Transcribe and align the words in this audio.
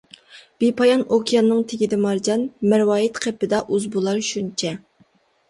بىپايان 0.61 1.03
ئوكياننىڭ 1.17 1.59
تېگىدە 1.73 1.99
مارجان، 2.07 2.47
مەرۋايىت 2.73 3.21
قېپىدا 3.27 3.61
ئۇز 3.77 3.87
بولار 3.99 4.25
شۇنچە. 4.33 4.75